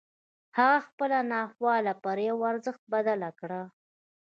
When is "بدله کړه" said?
2.93-3.61